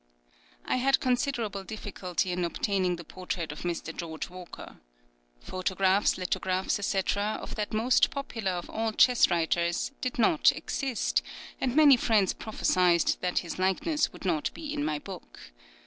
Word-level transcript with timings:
I 0.65 0.77
had 0.77 0.99
considerable 0.99 1.63
difficulty 1.63 2.31
in 2.31 2.43
obtaining 2.43 2.95
the 2.95 3.03
portrait 3.03 3.51
of 3.51 3.61
Mr. 3.61 3.95
George 3.95 4.31
Walker. 4.31 4.77
Photographs, 5.41 6.17
lithographs, 6.17 6.79
etc., 6.79 7.37
of 7.39 7.53
that 7.53 7.71
most 7.71 8.09
popular 8.09 8.53
of 8.53 8.67
all 8.67 8.93
chess 8.93 9.29
writers, 9.29 9.91
did 10.01 10.17
not 10.17 10.51
exist, 10.53 11.21
and 11.61 11.75
many 11.75 11.97
friends 11.97 12.33
prophesied 12.33 13.13
that 13.21 13.37
his 13.45 13.59
likeness 13.59 14.11
would 14.11 14.25
not 14.25 14.51
be 14.55 14.73
in 14.73 14.83
my 14.83 14.97
book. 14.97 15.37